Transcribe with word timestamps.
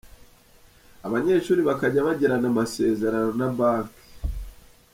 Abanyeshuri 1.05 1.61
bakajya 1.69 2.07
bagirana 2.07 2.47
amasezerano 2.51 3.29
na 3.39 3.47
banki. 3.57 4.01